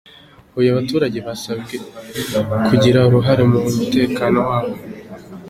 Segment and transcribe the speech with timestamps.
[0.53, 1.75] Huye Abaturage basabwe
[2.67, 4.73] kugira uruhare mu mutekano wabo